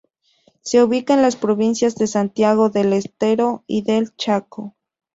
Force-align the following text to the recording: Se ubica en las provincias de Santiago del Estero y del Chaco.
Se 0.61 0.81
ubica 0.81 1.13
en 1.13 1.21
las 1.21 1.35
provincias 1.35 1.93
de 1.93 2.07
Santiago 2.07 2.71
del 2.71 2.91
Estero 2.93 3.63
y 3.67 3.83
del 3.83 4.15
Chaco. 4.15 4.75